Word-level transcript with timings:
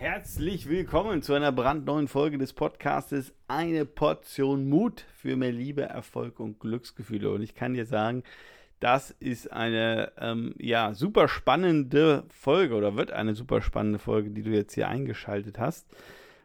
Herzlich 0.00 0.66
willkommen 0.66 1.20
zu 1.20 1.34
einer 1.34 1.52
brandneuen 1.52 2.08
Folge 2.08 2.38
des 2.38 2.54
Podcastes 2.54 3.34
Eine 3.48 3.84
Portion 3.84 4.66
Mut 4.66 5.04
für 5.12 5.36
mehr 5.36 5.52
Liebe, 5.52 5.82
Erfolg 5.82 6.40
und 6.40 6.58
Glücksgefühle. 6.58 7.30
Und 7.30 7.42
ich 7.42 7.54
kann 7.54 7.74
dir 7.74 7.84
sagen, 7.84 8.22
das 8.80 9.10
ist 9.20 9.52
eine 9.52 10.12
ähm, 10.16 10.54
ja, 10.58 10.94
super 10.94 11.28
spannende 11.28 12.24
Folge 12.30 12.76
oder 12.76 12.96
wird 12.96 13.12
eine 13.12 13.34
super 13.34 13.60
spannende 13.60 13.98
Folge, 13.98 14.30
die 14.30 14.42
du 14.42 14.52
jetzt 14.52 14.72
hier 14.72 14.88
eingeschaltet 14.88 15.58
hast, 15.58 15.86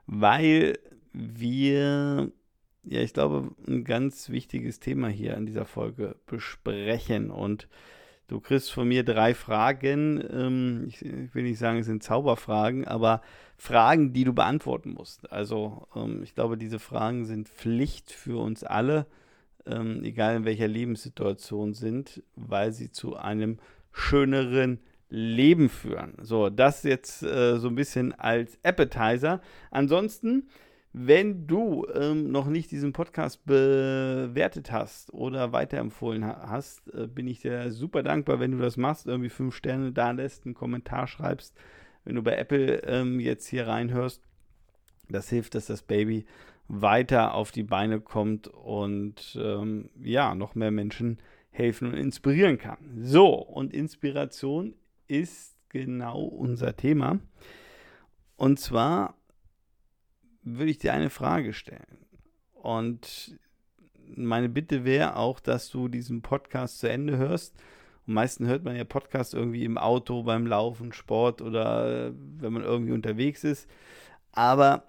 weil 0.05 0.77
wir, 1.13 2.33
ja, 2.83 2.99
ich 2.99 3.13
glaube, 3.13 3.51
ein 3.69 3.85
ganz 3.85 4.29
wichtiges 4.31 4.81
Thema 4.81 5.07
hier 5.07 5.33
in 5.37 5.45
dieser 5.45 5.63
Folge 5.63 6.17
besprechen. 6.25 7.31
Und 7.31 7.69
du 8.27 8.39
kriegst 8.39 8.71
von 8.71 8.87
mir 8.87 9.03
drei 9.03 9.33
Fragen. 9.33 10.23
Ähm, 10.31 10.85
ich, 10.87 11.03
ich, 11.03 11.33
will 11.35 11.43
nicht 11.43 11.59
sagen, 11.59 11.79
es 11.79 11.85
sind 11.85 12.03
Zauberfragen, 12.03 12.85
aber 12.85 13.21
Fragen, 13.57 14.13
die 14.13 14.23
du 14.23 14.33
beantworten 14.33 14.93
musst. 14.93 15.31
Also, 15.31 15.87
ähm, 15.95 16.21
ich 16.23 16.35
glaube, 16.35 16.57
diese 16.57 16.79
Fragen 16.79 17.25
sind 17.25 17.47
Pflicht 17.49 18.11
für 18.11 18.41
uns 18.41 18.63
alle 18.63 19.05
ähm, 19.65 20.03
egal 20.03 20.35
in 20.35 20.45
welcher 20.45 20.67
Lebenssituation 20.67 21.73
sind, 21.73 22.23
weil 22.35 22.71
sie 22.71 22.91
zu 22.91 23.15
einem 23.15 23.57
schöneren 23.91 24.79
Leben 25.09 25.69
führen. 25.69 26.13
So, 26.21 26.49
das 26.49 26.83
jetzt 26.83 27.23
äh, 27.23 27.57
so 27.57 27.69
ein 27.69 27.75
bisschen 27.75 28.13
als 28.13 28.57
Appetizer. 28.63 29.41
Ansonsten, 29.71 30.49
wenn 30.97 31.45
du 31.45 31.85
ähm, 31.93 32.31
noch 32.31 32.47
nicht 32.47 32.71
diesen 32.71 32.93
Podcast 32.93 33.45
bewertet 33.45 34.71
hast 34.71 35.13
oder 35.13 35.51
weiterempfohlen 35.51 36.25
hast, 36.25 36.87
äh, 36.93 37.07
bin 37.07 37.27
ich 37.27 37.41
dir 37.41 37.69
super 37.73 38.01
dankbar, 38.01 38.39
wenn 38.39 38.51
du 38.51 38.59
das 38.59 38.77
machst, 38.77 39.05
irgendwie 39.05 39.29
fünf 39.29 39.55
Sterne 39.55 39.91
da 39.91 40.11
lässt, 40.11 40.45
einen 40.45 40.53
Kommentar 40.53 41.07
schreibst. 41.07 41.53
Wenn 42.05 42.15
du 42.15 42.23
bei 42.23 42.37
Apple 42.37 42.77
ähm, 42.85 43.19
jetzt 43.19 43.45
hier 43.47 43.67
reinhörst, 43.67 44.23
das 45.09 45.27
hilft, 45.27 45.55
dass 45.55 45.65
das 45.65 45.81
Baby 45.81 46.25
weiter 46.69 47.33
auf 47.33 47.51
die 47.51 47.63
Beine 47.63 47.99
kommt 47.99 48.47
und 48.47 49.37
ähm, 49.37 49.89
ja, 50.01 50.33
noch 50.33 50.55
mehr 50.55 50.71
Menschen 50.71 51.17
helfen 51.49 51.89
und 51.89 51.97
inspirieren 51.97 52.57
kann. 52.57 52.77
So, 53.01 53.33
und 53.33 53.73
Inspiration 53.73 54.75
ist 55.09 55.57
genau 55.67 56.23
unser 56.23 56.77
Thema. 56.77 57.19
Und 58.37 58.61
zwar 58.61 59.15
würde 60.45 60.71
ich 60.71 60.77
dir 60.77 60.93
eine 60.93 61.09
Frage 61.09 61.53
stellen. 61.53 62.05
Und 62.53 63.37
meine 64.15 64.47
Bitte 64.47 64.85
wäre 64.85 65.17
auch, 65.17 65.39
dass 65.39 65.69
du 65.69 65.87
diesen 65.87 66.21
Podcast 66.21 66.79
zu 66.79 66.89
Ende 66.89 67.17
hörst. 67.17 67.55
Am 68.07 68.13
meisten 68.13 68.47
hört 68.47 68.63
man 68.63 68.75
ja 68.75 68.83
Podcast 68.83 69.33
irgendwie 69.33 69.65
im 69.65 69.77
Auto, 69.77 70.23
beim 70.23 70.45
Laufen, 70.45 70.93
Sport 70.93 71.41
oder 71.41 72.13
wenn 72.13 72.53
man 72.53 72.63
irgendwie 72.63 72.93
unterwegs 72.93 73.43
ist. 73.43 73.67
Aber 74.31 74.83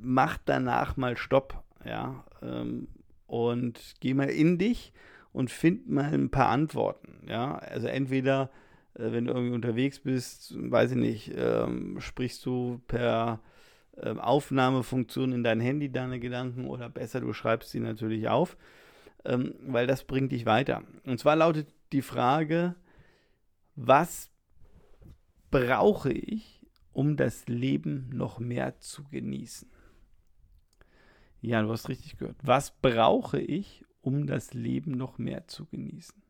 mach 0.00 0.36
danach 0.44 0.96
mal 0.96 1.16
Stopp, 1.16 1.64
ja, 1.84 2.24
ähm, 2.42 2.88
und 3.26 3.94
geh 4.00 4.12
mal 4.12 4.28
in 4.28 4.58
dich 4.58 4.92
und 5.32 5.50
find 5.50 5.88
mal 5.88 6.12
ein 6.12 6.30
paar 6.30 6.48
Antworten, 6.48 7.26
ja. 7.26 7.56
Also 7.56 7.86
entweder, 7.86 8.50
äh, 8.94 9.12
wenn 9.12 9.24
du 9.24 9.32
irgendwie 9.32 9.54
unterwegs 9.54 10.00
bist, 10.00 10.54
weiß 10.58 10.90
ich 10.90 10.98
nicht, 10.98 11.32
ähm, 11.34 12.00
sprichst 12.00 12.44
du 12.44 12.82
per 12.86 13.40
äh, 13.96 14.10
Aufnahmefunktion 14.10 15.32
in 15.32 15.44
dein 15.44 15.60
Handy 15.60 15.90
deine 15.90 16.18
Gedanken 16.20 16.66
oder 16.66 16.88
besser, 16.88 17.20
du 17.20 17.32
schreibst 17.32 17.70
sie 17.70 17.80
natürlich 17.80 18.28
auf, 18.28 18.56
ähm, 19.24 19.54
weil 19.66 19.86
das 19.86 20.04
bringt 20.04 20.32
dich 20.32 20.46
weiter. 20.46 20.82
Und 21.04 21.18
zwar 21.18 21.36
lautet 21.36 21.68
die 21.92 22.02
Frage, 22.02 22.74
was 23.76 24.30
brauche 25.50 26.12
ich, 26.12 26.60
um 26.92 27.16
das 27.16 27.46
Leben 27.46 28.10
noch 28.12 28.38
mehr 28.38 28.78
zu 28.80 29.04
genießen? 29.04 29.68
Ja, 31.40 31.62
du 31.62 31.70
hast 31.70 31.88
richtig 31.88 32.16
gehört. 32.16 32.38
Was 32.42 32.70
brauche 32.70 33.38
ich, 33.38 33.84
um 34.00 34.26
das 34.26 34.54
Leben 34.54 34.92
noch 34.92 35.18
mehr 35.18 35.46
zu 35.46 35.66
genießen? 35.66 36.22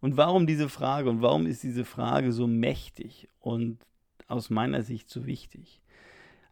Und 0.00 0.16
warum 0.16 0.46
diese 0.46 0.68
Frage 0.68 1.10
und 1.10 1.22
warum 1.22 1.46
ist 1.46 1.62
diese 1.62 1.84
Frage 1.84 2.32
so 2.32 2.46
mächtig 2.46 3.28
und 3.38 3.78
aus 4.26 4.50
meiner 4.50 4.82
Sicht 4.82 5.08
so 5.08 5.26
wichtig? 5.26 5.80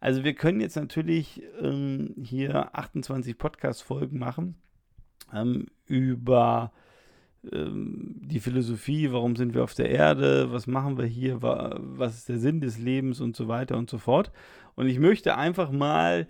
Also 0.01 0.25
wir 0.25 0.35
können 0.35 0.61
jetzt 0.61 0.77
natürlich 0.77 1.43
ähm, 1.61 2.15
hier 2.21 2.75
28 2.75 3.37
Podcast-Folgen 3.37 4.19
machen 4.19 4.57
ähm, 5.33 5.67
über 5.87 6.73
ähm, 7.53 8.17
die 8.23 8.41
Philosophie, 8.41 9.13
warum 9.13 9.37
sind 9.37 9.55
wir 9.55 9.63
auf 9.63 9.75
der 9.75 9.91
Erde, 9.91 10.51
was 10.53 10.67
machen 10.67 10.97
wir 10.97 11.05
hier, 11.05 11.43
was 11.43 12.17
ist 12.17 12.29
der 12.31 12.39
Sinn 12.39 12.63
des 12.63 12.79
Lebens 12.79 13.21
und 13.21 13.37
so 13.37 13.47
weiter 13.47 13.77
und 13.77 13.91
so 13.91 13.99
fort. 13.99 14.33
Und 14.75 14.89
ich 14.89 14.99
möchte 14.99 15.37
einfach 15.37 15.71
mal 15.71 16.27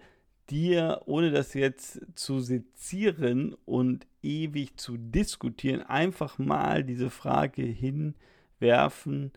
dir, 0.50 1.02
ohne 1.06 1.30
das 1.30 1.54
jetzt 1.54 2.00
zu 2.16 2.40
sezieren 2.40 3.54
und 3.64 4.08
ewig 4.20 4.76
zu 4.76 4.96
diskutieren, 4.96 5.82
einfach 5.82 6.38
mal 6.38 6.82
diese 6.82 7.08
Frage 7.08 7.62
hinwerfen 7.62 9.32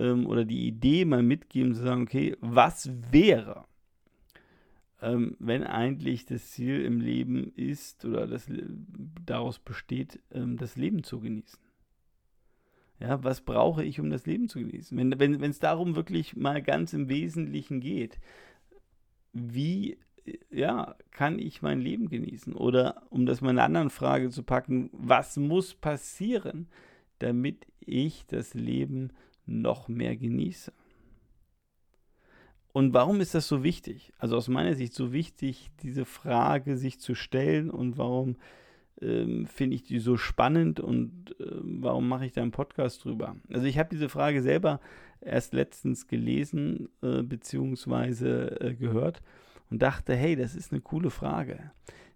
ähm, 0.00 0.26
oder 0.26 0.44
die 0.44 0.66
Idee 0.66 1.04
mal 1.04 1.22
mitgeben, 1.22 1.74
zu 1.74 1.82
sagen, 1.82 2.02
okay, 2.02 2.36
was 2.40 2.90
wäre, 3.10 3.64
ähm, 5.02 5.36
wenn 5.38 5.62
eigentlich 5.64 6.26
das 6.26 6.50
Ziel 6.50 6.84
im 6.84 7.00
Leben 7.00 7.52
ist 7.54 8.04
oder 8.04 8.26
das 8.26 8.46
daraus 9.24 9.58
besteht, 9.58 10.20
ähm, 10.32 10.56
das 10.56 10.76
Leben 10.76 11.04
zu 11.04 11.20
genießen? 11.20 11.58
Ja, 12.98 13.22
was 13.24 13.40
brauche 13.40 13.84
ich, 13.84 13.98
um 14.00 14.10
das 14.10 14.26
Leben 14.26 14.48
zu 14.48 14.58
genießen? 14.58 14.96
Wenn 14.96 15.12
es 15.12 15.40
wenn, 15.40 15.54
darum 15.60 15.96
wirklich 15.96 16.36
mal 16.36 16.62
ganz 16.62 16.92
im 16.92 17.08
Wesentlichen 17.08 17.80
geht, 17.80 18.18
wie 19.32 19.96
ja, 20.50 20.96
kann 21.10 21.38
ich 21.38 21.62
mein 21.62 21.80
Leben 21.80 22.08
genießen? 22.08 22.54
Oder 22.54 23.02
um 23.10 23.26
das 23.26 23.40
mal 23.40 23.50
in 23.50 23.58
einer 23.58 23.66
anderen 23.66 23.90
Frage 23.90 24.30
zu 24.30 24.42
packen, 24.42 24.90
was 24.92 25.36
muss 25.36 25.74
passieren, 25.74 26.68
damit 27.18 27.66
ich 27.80 28.26
das 28.26 28.54
Leben 28.54 29.10
noch 29.50 29.88
mehr 29.88 30.16
genieße? 30.16 30.72
Und 32.72 32.94
warum 32.94 33.20
ist 33.20 33.34
das 33.34 33.48
so 33.48 33.64
wichtig? 33.64 34.12
Also 34.18 34.36
aus 34.36 34.48
meiner 34.48 34.74
Sicht 34.74 34.94
so 34.94 35.12
wichtig, 35.12 35.70
diese 35.82 36.04
Frage 36.04 36.76
sich 36.76 37.00
zu 37.00 37.14
stellen 37.14 37.68
und 37.68 37.98
warum 37.98 38.36
ähm, 39.00 39.46
finde 39.46 39.76
ich 39.76 39.82
die 39.82 39.98
so 39.98 40.16
spannend 40.16 40.78
und 40.78 41.34
äh, 41.40 41.44
warum 41.62 42.08
mache 42.08 42.26
ich 42.26 42.32
da 42.32 42.42
einen 42.42 42.52
Podcast 42.52 43.04
drüber? 43.04 43.36
Also 43.52 43.66
ich 43.66 43.78
habe 43.78 43.88
diese 43.88 44.08
Frage 44.08 44.42
selber 44.42 44.80
erst 45.20 45.52
letztens 45.52 46.06
gelesen 46.06 46.88
äh, 47.02 47.22
bzw. 47.22 48.26
Äh, 48.26 48.74
gehört 48.74 49.20
und 49.70 49.82
dachte, 49.82 50.14
hey, 50.14 50.36
das 50.36 50.54
ist 50.54 50.72
eine 50.72 50.80
coole 50.80 51.10
Frage. 51.10 51.72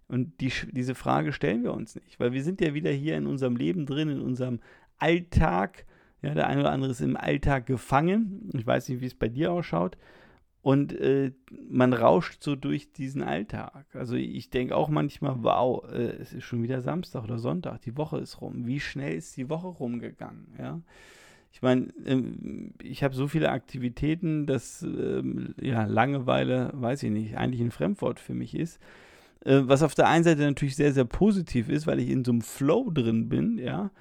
Und 0.07 0.39
die, 0.39 0.51
diese 0.71 0.95
Frage 0.95 1.33
stellen 1.33 1.63
wir 1.63 1.73
uns 1.73 1.95
nicht, 1.95 2.19
weil 2.19 2.31
wir 2.31 2.43
sind 2.43 2.61
ja 2.61 2.73
wieder 2.73 2.91
hier 2.91 3.17
in 3.17 3.25
unserem 3.25 3.55
Leben 3.55 3.85
drin, 3.85 4.09
in 4.09 4.21
unserem 4.21 4.59
Alltag. 4.97 5.85
Ja, 6.25 6.33
der 6.33 6.47
eine 6.47 6.61
oder 6.61 6.71
andere 6.71 6.89
ist 6.89 7.01
im 7.01 7.17
Alltag 7.17 7.67
gefangen. 7.67 8.49
Ich 8.53 8.65
weiß 8.65 8.89
nicht, 8.89 8.99
wie 8.99 9.05
es 9.05 9.13
bei 9.13 9.29
dir 9.29 9.51
ausschaut. 9.51 9.95
Und 10.63 10.99
äh, 10.99 11.33
man 11.69 11.93
rauscht 11.93 12.41
so 12.41 12.55
durch 12.55 12.91
diesen 12.91 13.21
Alltag. 13.21 13.85
Also 13.93 14.15
ich 14.15 14.49
denke 14.49 14.75
auch 14.75 14.89
manchmal, 14.89 15.43
wow, 15.43 15.83
äh, 15.87 16.15
es 16.19 16.33
ist 16.33 16.45
schon 16.45 16.63
wieder 16.63 16.81
Samstag 16.81 17.25
oder 17.25 17.37
Sonntag, 17.37 17.81
die 17.81 17.95
Woche 17.95 18.17
ist 18.17 18.41
rum. 18.41 18.65
Wie 18.65 18.79
schnell 18.79 19.15
ist 19.15 19.37
die 19.37 19.49
Woche 19.49 19.67
rumgegangen? 19.67 20.47
Ja. 20.57 20.81
Ich 21.53 21.61
meine, 21.61 21.93
ähm, 22.07 22.73
ich 22.81 23.03
habe 23.03 23.13
so 23.13 23.27
viele 23.27 23.51
Aktivitäten, 23.51 24.47
dass 24.47 24.81
ähm, 24.81 25.53
ja, 25.61 25.85
Langeweile, 25.85 26.71
weiß 26.73 27.03
ich 27.03 27.11
nicht, 27.11 27.37
eigentlich 27.37 27.61
ein 27.61 27.69
Fremdwort 27.69 28.19
für 28.19 28.33
mich 28.33 28.55
ist. 28.55 28.79
Äh, 29.41 29.61
was 29.65 29.83
auf 29.83 29.93
der 29.93 30.07
einen 30.07 30.23
Seite 30.23 30.41
natürlich 30.41 30.75
sehr, 30.75 30.91
sehr 30.91 31.05
positiv 31.05 31.69
ist, 31.69 31.85
weil 31.85 31.99
ich 31.99 32.09
in 32.09 32.25
so 32.25 32.31
einem 32.31 32.41
Flow 32.41 32.89
drin 32.91 33.29
bin, 33.29 33.59
ja, 33.59 33.91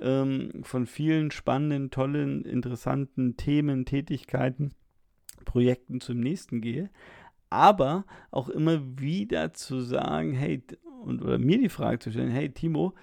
ähm, 0.00 0.62
von 0.62 0.86
vielen 0.86 1.30
spannenden, 1.30 1.90
tollen, 1.90 2.44
interessanten 2.44 3.36
Themen, 3.36 3.84
Tätigkeiten, 3.84 4.72
Projekten 5.44 6.00
zum 6.00 6.20
nächsten 6.20 6.60
gehe. 6.60 6.90
Aber 7.50 8.04
auch 8.30 8.48
immer 8.48 8.80
wieder 8.98 9.54
zu 9.54 9.80
sagen, 9.80 10.34
hey, 10.34 10.62
und, 11.02 11.22
oder 11.22 11.38
mir 11.38 11.58
die 11.58 11.68
Frage 11.68 11.98
zu 11.98 12.10
stellen, 12.10 12.30
hey 12.30 12.50
Timo, 12.50 12.94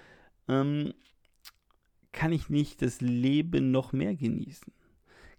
ähm, 0.47 0.93
kann 2.11 2.31
ich 2.31 2.49
nicht 2.49 2.81
das 2.81 3.01
Leben 3.01 3.71
noch 3.71 3.91
mehr 3.91 4.15
genießen? 4.15 4.71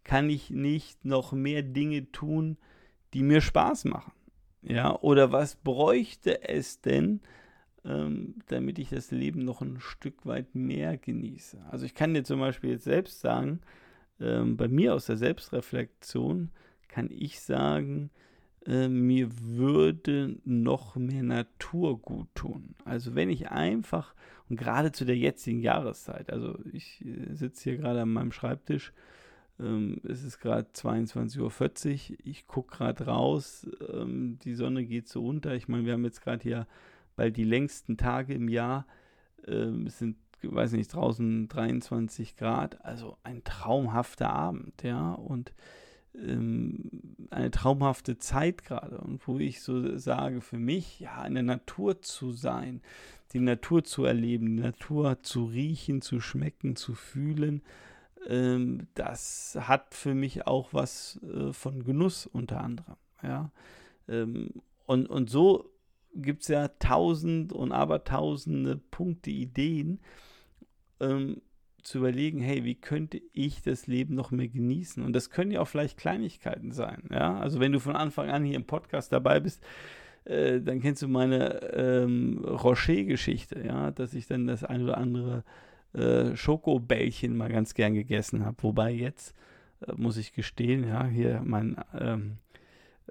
Kann 0.05 0.29
ich 0.29 0.51
nicht 0.51 1.05
noch 1.05 1.33
mehr 1.33 1.63
Dinge 1.63 2.11
tun, 2.13 2.59
die 3.15 3.23
mir 3.23 3.41
Spaß 3.41 3.87
machen? 3.87 4.13
Ja, 4.63 4.99
oder 5.01 5.33
was 5.33 5.57
bräuchte 5.57 6.49
es 6.49 6.81
denn, 6.81 7.21
ähm, 7.87 8.35
damit 8.49 8.79
ich 8.79 8.91
das 8.91 9.11
Leben 9.11 9.45
noch 9.45 9.63
ein 9.63 9.81
Stück 9.81 10.27
weit 10.27 10.55
mehr 10.55 10.97
genieße? 10.97 11.59
Also 11.71 11.87
ich 11.87 11.95
kann 11.95 12.15
dir 12.15 12.25
zum 12.25 12.41
Beispiel 12.41 12.71
jetzt 12.71 12.85
selbst 12.85 13.21
sagen, 13.21 13.61
ähm, 14.21 14.57
bei 14.57 14.69
mir 14.69 14.95
aus 14.95 15.07
der 15.07 15.17
Selbstreflexion 15.17 16.51
kann 16.89 17.11
ich 17.11 17.41
sagen, 17.41 18.11
äh, 18.67 18.89
mir 18.89 19.29
würde 19.41 20.39
noch 20.45 20.97
mehr 20.97 21.23
Natur 21.23 21.99
gut 22.01 22.29
tun. 22.35 22.75
Also 22.85 23.15
wenn 23.15 23.31
ich 23.31 23.51
einfach, 23.51 24.15
und 24.49 24.57
gerade 24.57 24.93
zu 24.93 25.05
der 25.05 25.17
jetzigen 25.17 25.61
Jahreszeit, 25.61 26.31
also 26.33 26.59
ich 26.73 27.05
äh, 27.05 27.35
sitze 27.35 27.65
hier 27.71 27.79
gerade 27.79 28.03
an 28.03 28.13
meinem 28.13 28.33
Schreibtisch, 28.33 28.93
Ähm, 29.59 30.01
es 30.05 30.23
ist 30.23 30.39
gerade 30.41 30.69
22.40 30.75 31.41
Uhr. 32.13 32.17
Ich 32.25 32.47
gucke 32.47 32.77
gerade 32.77 33.07
raus. 33.07 33.67
Ähm, 33.91 34.39
die 34.45 34.55
Sonne 34.55 34.85
geht 34.85 35.09
so 35.09 35.25
unter. 35.25 35.55
Ich 35.55 35.67
meine, 35.69 35.87
wir 35.87 35.95
haben 35.95 36.05
jetzt 36.05 36.21
gerade 36.21 36.43
hier 36.43 36.67
bald 37.17 37.37
die 37.37 37.45
längsten 37.45 37.97
Tage 37.97 38.35
im 38.35 38.49
Jahr. 38.49 38.87
Es 39.47 39.99
sind, 39.99 40.17
weiß 40.43 40.73
nicht, 40.73 40.93
draußen 40.93 41.49
23 41.49 42.37
Grad. 42.37 42.85
Also 42.85 43.17
ein 43.23 43.45
traumhafter 43.45 44.31
Abend, 44.31 44.83
ja. 44.83 45.13
Und 45.13 45.53
ähm, 46.15 46.91
eine 47.31 47.51
traumhafte 47.51 48.19
Zeit 48.19 48.65
gerade. 48.65 48.99
Und 48.99 49.27
wo 49.27 49.39
ich 49.39 49.63
so 49.63 49.97
sage, 49.99 50.41
für 50.41 50.59
mich, 50.59 51.01
ja, 51.01 51.25
in 51.25 51.35
der 51.35 51.43
Natur 51.43 52.03
zu 52.03 52.33
sein, 52.33 52.83
die 53.33 53.41
Natur 53.41 53.85
zu 53.85 54.05
erleben, 54.05 54.57
die 54.57 54.63
Natur 54.63 55.23
zu 55.23 55.45
riechen, 55.45 56.03
zu 56.03 56.21
schmecken, 56.21 56.77
zu 56.77 56.95
fühlen 56.95 57.63
ähm, 58.29 58.89
das 58.95 59.57
hat 59.61 59.95
für 59.95 60.15
mich 60.15 60.47
auch 60.47 60.73
was 60.73 61.21
äh, 61.23 61.53
von 61.53 61.85
Genuss 61.85 62.27
unter 62.27 62.61
anderem. 62.61 62.97
Ja? 63.23 63.51
Ähm, 64.09 64.51
und, 64.87 65.07
und 65.09 65.31
so 65.31 65.71
gibt 66.23 66.43
es 66.43 66.49
ja 66.49 66.69
tausend 66.69 67.53
und 67.53 67.73
abertausende 67.73 68.77
Punkte, 68.77 69.31
Ideen, 69.31 70.01
ähm, 71.01 71.41
zu 71.83 71.99
überlegen, 71.99 72.41
hey, 72.41 72.65
wie 72.65 72.75
könnte 72.75 73.21
ich 73.33 73.63
das 73.63 73.87
Leben 73.87 74.15
noch 74.15 74.33
mehr 74.33 74.49
genießen? 74.49 75.05
Und 75.05 75.13
das 75.13 75.31
können 75.31 75.53
ja 75.53 75.61
auch 75.61 75.69
vielleicht 75.69 75.99
Kleinigkeiten 75.99 76.73
sein. 76.73 77.05
Ja? 77.11 77.39
Also 77.39 77.61
wenn 77.61 77.73
du 77.73 77.79
von 77.79 77.95
Anfang 77.95 78.29
an 78.29 78.45
hier 78.45 78.57
im 78.57 78.65
Podcast 78.65 79.13
dabei 79.13 79.39
bist, 79.39 79.63
äh, 80.25 80.61
dann 80.61 80.81
kennst 80.81 81.03
du 81.03 81.09
meine 81.09 81.63
ähm, 81.73 82.45
Rocher-Geschichte, 82.45 83.63
ja, 83.65 83.93
dass 83.93 84.15
ich 84.15 84.27
dann 84.27 84.49
das 84.49 84.65
ein 84.65 84.83
oder 84.83 84.99
andere 84.99 85.45
äh, 85.93 86.35
Schokobällchen 86.35 87.37
mal 87.37 87.51
ganz 87.51 87.75
gern 87.75 87.95
gegessen 87.95 88.45
habe. 88.45 88.57
Wobei 88.63 88.91
jetzt, 88.91 89.35
äh, 89.87 89.93
muss 89.97 90.17
ich 90.17 90.33
gestehen, 90.33 90.89
ja, 90.89 91.07
hier 91.07 91.43
mein, 91.45 91.77
ähm, 91.99 92.39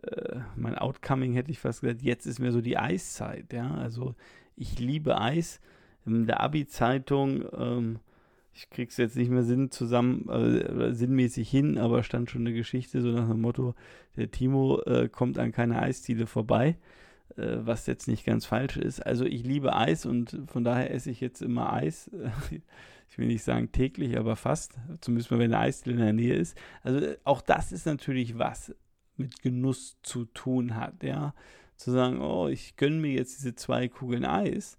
äh, 0.04 0.40
mein 0.56 0.78
Outcoming 0.78 1.34
hätte 1.34 1.52
ich 1.52 1.60
fast 1.60 1.82
gesagt, 1.82 2.02
jetzt 2.02 2.26
ist 2.26 2.40
mir 2.40 2.52
so 2.52 2.62
die 2.62 2.78
Eiszeit, 2.78 3.54
ja. 3.54 3.72
Also 3.76 4.16
ich 4.56 4.80
liebe 4.80 5.20
Eis. 5.20 5.60
In 6.06 6.28
der 6.28 6.42
Abi-Zeitung, 6.42 7.46
ähm, 7.58 8.00
ich 8.54 8.70
krieg's 8.70 8.98
jetzt 8.98 9.18
nicht 9.18 9.32
mehr 9.32 9.44
Sinn 9.44 9.72
zusammen, 9.72 10.30
äh, 10.30 10.94
sinnmäßig 10.94 11.50
hin, 11.50 11.80
aber 11.80 12.04
stand 12.04 12.30
schon 12.30 12.42
eine 12.42 12.54
Geschichte, 12.54 13.02
so 13.02 13.10
nach 13.10 13.28
dem 13.28 13.42
Motto, 13.42 13.74
der 14.16 14.30
Timo 14.30 14.82
äh, 14.82 15.10
kommt 15.10 15.40
an 15.40 15.52
keine 15.52 15.82
Eisdiele 15.82 16.28
vorbei. 16.28 16.78
Äh, 17.38 17.66
was 17.66 17.86
jetzt 17.88 18.08
nicht 18.08 18.26
ganz 18.26 18.46
falsch 18.46 18.78
ist. 18.78 19.06
Also 19.06 19.26
ich 19.26 19.44
liebe 19.44 19.76
Eis 19.76 20.06
und 20.06 20.38
von 20.48 20.64
daher 20.64 20.94
esse 20.94 21.12
ich 21.12 21.20
jetzt 21.20 21.42
immer 21.42 21.74
Eis. 21.74 22.10
ich 23.10 23.18
will 23.18 23.28
nicht 23.28 23.44
sagen 23.44 23.74
täglich, 23.74 24.18
aber 24.18 24.38
fast. 24.38 24.76
Zumindest 25.02 25.32
mal, 25.32 25.40
wenn 25.40 25.54
eine 25.54 25.64
Eisdiele 25.64 25.98
in 25.98 26.02
der 26.02 26.14
Nähe 26.14 26.36
ist. 26.36 26.58
Also 26.82 27.08
auch 27.26 27.42
das 27.42 27.74
ist 27.74 27.88
natürlich 27.88 28.38
was 28.38 28.74
mit 29.18 29.42
Genuss 29.42 29.98
zu 30.04 30.26
tun 30.26 30.76
hat, 30.76 31.04
ja. 31.04 31.34
Zu 31.78 31.92
sagen, 31.92 32.22
oh, 32.22 32.48
ich 32.48 32.78
gönne 32.78 32.98
mir 32.98 33.12
jetzt 33.12 33.38
diese 33.38 33.56
zwei 33.56 33.90
Kugeln 33.90 34.26
Eis. 34.26 34.78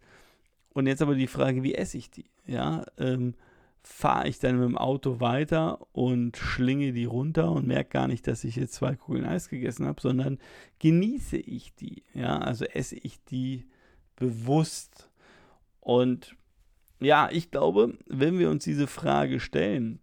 Und 0.73 0.87
jetzt 0.87 1.03
aber 1.03 1.15
die 1.15 1.27
Frage, 1.27 1.63
wie 1.63 1.75
esse 1.75 1.99
ich 1.99 2.11
die? 2.11 2.25
Ja, 2.47 2.85
ähm, 2.99 3.35
fahre 3.83 4.29
ich 4.29 4.39
dann 4.39 4.59
mit 4.59 4.69
dem 4.69 4.79
Auto 4.79 5.21
weiter 5.21 5.87
und 5.93 6.37
schlinge 6.37 6.93
die 6.93 7.05
runter 7.05 7.53
und 7.53 7.67
merke 7.67 7.91
gar 7.91 8.09
nicht, 8.09 8.27
dass 8.27 8.45
ich 8.45 8.57
jetzt 8.57 8.75
zwei 8.75 8.97
Kugeln 8.97 9.25
Eis 9.25 9.49
gegessen 9.49 9.87
habe, 9.87 10.01
sondern 10.01 10.39
genieße 10.81 11.37
ich 11.37 11.75
die. 11.75 12.03
Ja, 12.13 12.39
also 12.39 12.65
esse 12.65 12.97
ich 12.97 13.23
die 13.25 13.67
bewusst. 14.17 15.11
Und 15.81 16.35
ja, 17.01 17.29
ich 17.31 17.51
glaube, 17.51 17.97
wenn 18.07 18.39
wir 18.39 18.51
uns 18.51 18.65
diese 18.65 18.87
Frage 18.87 19.39
stellen, 19.39 20.01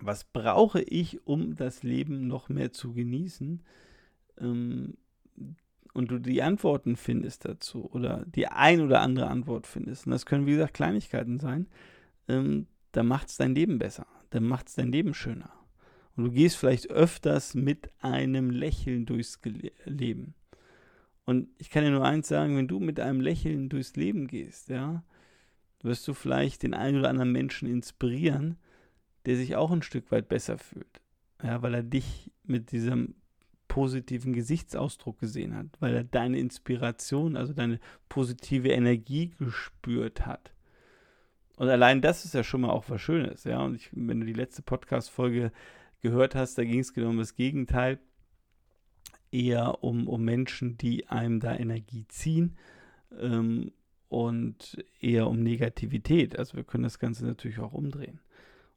was 0.00 0.24
brauche 0.24 0.82
ich, 0.82 1.26
um 1.26 1.54
das 1.56 1.82
Leben 1.82 2.26
noch 2.26 2.48
mehr 2.48 2.72
zu 2.72 2.92
genießen? 2.92 3.62
Ähm, 4.40 4.96
und 5.94 6.10
du 6.10 6.18
die 6.18 6.42
Antworten 6.42 6.96
findest 6.96 7.44
dazu 7.44 7.90
oder 7.90 8.24
die 8.26 8.46
ein 8.46 8.80
oder 8.80 9.00
andere 9.00 9.28
Antwort 9.28 9.66
findest, 9.66 10.06
und 10.06 10.12
das 10.12 10.26
können 10.26 10.46
wie 10.46 10.52
gesagt 10.52 10.74
Kleinigkeiten 10.74 11.40
sein, 11.40 11.66
ähm, 12.28 12.66
dann 12.92 13.06
macht 13.06 13.28
es 13.28 13.36
dein 13.36 13.54
Leben 13.54 13.78
besser, 13.78 14.06
dann 14.30 14.44
macht 14.44 14.68
es 14.68 14.74
dein 14.74 14.92
Leben 14.92 15.14
schöner. 15.14 15.52
Und 16.16 16.24
du 16.24 16.30
gehst 16.30 16.56
vielleicht 16.56 16.90
öfters 16.90 17.54
mit 17.54 17.90
einem 18.00 18.50
Lächeln 18.50 19.06
durchs 19.06 19.40
Leben. 19.84 20.34
Und 21.24 21.48
ich 21.58 21.70
kann 21.70 21.84
dir 21.84 21.90
nur 21.90 22.04
eins 22.04 22.28
sagen, 22.28 22.56
wenn 22.56 22.68
du 22.68 22.80
mit 22.80 22.98
einem 23.00 23.20
Lächeln 23.20 23.68
durchs 23.68 23.96
Leben 23.96 24.26
gehst, 24.26 24.68
ja, 24.68 25.04
wirst 25.82 26.08
du 26.08 26.14
vielleicht 26.14 26.62
den 26.62 26.74
einen 26.74 26.98
oder 26.98 27.10
anderen 27.10 27.32
Menschen 27.32 27.68
inspirieren, 27.68 28.56
der 29.28 29.36
sich 29.36 29.56
auch 29.56 29.70
ein 29.70 29.82
Stück 29.82 30.10
weit 30.10 30.30
besser 30.30 30.56
fühlt. 30.56 31.02
Ja, 31.42 31.60
weil 31.60 31.74
er 31.74 31.82
dich 31.82 32.32
mit 32.44 32.72
diesem 32.72 33.14
positiven 33.68 34.32
Gesichtsausdruck 34.32 35.18
gesehen 35.20 35.54
hat, 35.54 35.66
weil 35.80 35.94
er 35.94 36.02
deine 36.02 36.38
Inspiration, 36.38 37.36
also 37.36 37.52
deine 37.52 37.78
positive 38.08 38.70
Energie 38.70 39.34
gespürt 39.38 40.24
hat. 40.24 40.54
Und 41.56 41.68
allein 41.68 42.00
das 42.00 42.24
ist 42.24 42.32
ja 42.32 42.42
schon 42.42 42.62
mal 42.62 42.70
auch 42.70 42.88
was 42.88 43.02
Schönes, 43.02 43.44
ja. 43.44 43.62
Und 43.62 43.74
ich, 43.74 43.90
wenn 43.92 44.20
du 44.20 44.24
die 44.24 44.32
letzte 44.32 44.62
Podcast-Folge 44.62 45.52
gehört 46.00 46.34
hast, 46.34 46.56
da 46.56 46.64
ging 46.64 46.80
es 46.80 46.94
genau 46.94 47.10
um 47.10 47.18
das 47.18 47.34
Gegenteil. 47.34 47.98
Eher 49.30 49.84
um, 49.84 50.08
um 50.08 50.24
Menschen, 50.24 50.78
die 50.78 51.06
einem 51.08 51.38
da 51.38 51.54
Energie 51.54 52.06
ziehen 52.08 52.56
ähm, 53.20 53.72
und 54.08 54.82
eher 55.02 55.26
um 55.26 55.42
Negativität. 55.42 56.38
Also 56.38 56.56
wir 56.56 56.64
können 56.64 56.84
das 56.84 56.98
Ganze 56.98 57.26
natürlich 57.26 57.58
auch 57.58 57.74
umdrehen. 57.74 58.20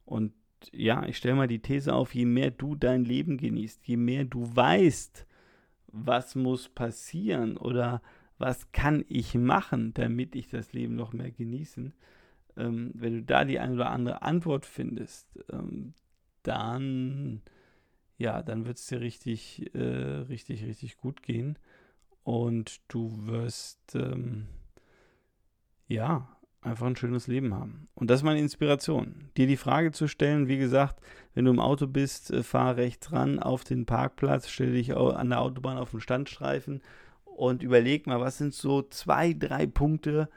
Und 0.04 0.34
ja, 0.72 1.04
ich 1.06 1.16
stelle 1.16 1.34
mal 1.34 1.48
die 1.48 1.60
These 1.60 1.92
auf, 1.94 2.14
je 2.14 2.24
mehr 2.24 2.50
du 2.50 2.74
dein 2.74 3.04
Leben 3.04 3.36
genießt, 3.36 3.86
je 3.86 3.96
mehr 3.96 4.24
du 4.24 4.54
weißt, 4.54 5.26
was 5.88 6.34
muss 6.34 6.68
passieren 6.68 7.56
oder 7.56 8.02
was 8.38 8.72
kann 8.72 9.04
ich 9.08 9.34
machen, 9.34 9.94
damit 9.94 10.34
ich 10.34 10.48
das 10.48 10.72
Leben 10.72 10.96
noch 10.96 11.12
mehr 11.12 11.30
genießen, 11.30 11.92
ähm, 12.56 12.90
wenn 12.94 13.14
du 13.14 13.22
da 13.22 13.44
die 13.44 13.58
eine 13.58 13.74
oder 13.74 13.90
andere 13.90 14.22
Antwort 14.22 14.66
findest, 14.66 15.26
ähm, 15.50 15.94
dann, 16.42 17.42
ja, 18.18 18.42
dann 18.42 18.66
wird 18.66 18.78
es 18.78 18.86
dir 18.86 19.00
richtig, 19.00 19.74
äh, 19.74 19.78
richtig, 19.78 20.64
richtig 20.64 20.96
gut 20.96 21.22
gehen. 21.22 21.58
Und 22.24 22.80
du 22.88 23.26
wirst, 23.26 23.94
ähm, 23.94 24.48
ja, 25.88 26.36
einfach 26.62 26.86
ein 26.86 26.96
schönes 26.96 27.26
Leben 27.26 27.54
haben. 27.54 27.88
Und 27.94 28.08
das 28.08 28.20
ist 28.20 28.24
meine 28.24 28.40
Inspiration. 28.40 29.30
Dir 29.36 29.46
die 29.46 29.56
Frage 29.56 29.92
zu 29.92 30.06
stellen, 30.06 30.48
wie 30.48 30.58
gesagt, 30.58 31.00
wenn 31.34 31.44
du 31.44 31.50
im 31.50 31.60
Auto 31.60 31.86
bist, 31.86 32.30
äh, 32.30 32.42
fahr 32.42 32.76
rechts 32.76 33.12
ran 33.12 33.38
auf 33.38 33.64
den 33.64 33.84
Parkplatz, 33.84 34.48
stell 34.48 34.72
dich 34.72 34.96
an 34.96 35.30
der 35.30 35.40
Autobahn 35.40 35.78
auf 35.78 35.90
den 35.90 36.00
Standstreifen 36.00 36.80
und 37.24 37.62
überleg 37.62 38.06
mal, 38.06 38.20
was 38.20 38.38
sind 38.38 38.54
so 38.54 38.82
zwei, 38.82 39.32
drei 39.32 39.66
Punkte, 39.66 40.28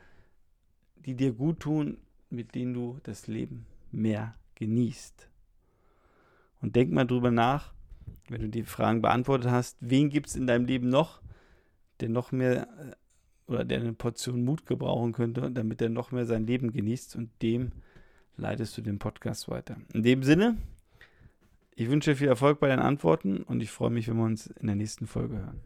die 1.05 1.15
dir 1.15 1.33
gut 1.33 1.59
tun, 1.59 1.97
mit 2.29 2.55
denen 2.55 2.73
du 2.73 2.99
das 3.03 3.27
Leben 3.27 3.67
mehr 3.91 4.35
genießt. 4.55 5.29
Und 6.61 6.75
denk 6.75 6.91
mal 6.91 7.05
drüber 7.05 7.31
nach, 7.31 7.73
wenn 8.29 8.41
du 8.41 8.49
die 8.49 8.63
Fragen 8.63 9.01
beantwortet 9.01 9.51
hast, 9.51 9.77
wen 9.81 10.09
gibt 10.09 10.27
es 10.27 10.35
in 10.35 10.47
deinem 10.47 10.65
Leben 10.65 10.89
noch, 10.89 11.21
der 11.99 12.09
noch 12.09 12.31
mehr 12.31 12.67
äh, 12.79 12.95
oder 13.47 13.63
der 13.63 13.79
eine 13.79 13.93
Portion 13.93 14.43
Mut 14.43 14.65
gebrauchen 14.65 15.13
könnte, 15.13 15.51
damit 15.51 15.81
er 15.81 15.89
noch 15.89 16.11
mehr 16.11 16.25
sein 16.25 16.47
Leben 16.47 16.71
genießt 16.71 17.15
und 17.15 17.29
dem 17.41 17.71
leitest 18.37 18.77
du 18.77 18.81
den 18.81 18.99
Podcast 18.99 19.49
weiter. 19.49 19.77
In 19.93 20.03
dem 20.03 20.23
Sinne, 20.23 20.57
ich 21.75 21.89
wünsche 21.89 22.11
dir 22.11 22.17
viel 22.17 22.27
Erfolg 22.27 22.59
bei 22.59 22.67
deinen 22.67 22.79
Antworten 22.79 23.43
und 23.43 23.61
ich 23.61 23.71
freue 23.71 23.89
mich, 23.89 24.07
wenn 24.07 24.17
wir 24.17 24.25
uns 24.25 24.47
in 24.47 24.67
der 24.67 24.75
nächsten 24.75 25.07
Folge 25.07 25.37
hören. 25.37 25.61